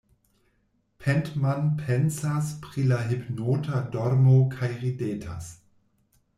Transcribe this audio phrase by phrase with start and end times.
[1.03, 5.55] Pentman pensas pri la hipnota dormo kaj ridetas.